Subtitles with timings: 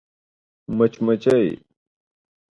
[0.75, 1.47] 🐝 مچمچۍ